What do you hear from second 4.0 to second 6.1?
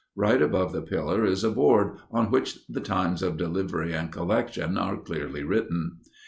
collection are clearly written.